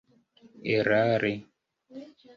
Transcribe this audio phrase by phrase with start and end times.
[0.75, 1.33] erari